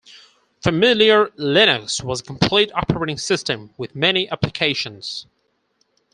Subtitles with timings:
[0.63, 5.27] Familiar Linux was a complete operating system with many applications.